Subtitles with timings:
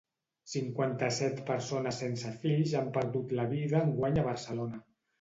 [0.53, 4.87] Cinquanta-set persones sense fills han perdut la vida enguany a Barcelona.